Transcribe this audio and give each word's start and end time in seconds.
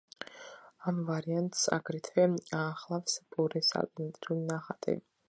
ამ 0.91 1.01
ვარიანტს 1.09 1.61
აგრეთვე 1.77 2.25
ახლავს 2.61 3.21
პურის 3.37 3.71
ალტერნატიული 3.83 4.49
ნახატი. 4.53 4.99